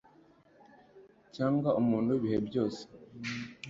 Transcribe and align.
Cyangwa 1.35 1.69
umuntu 1.81 2.09
wibihe 2.15 2.39
byose 2.47 2.81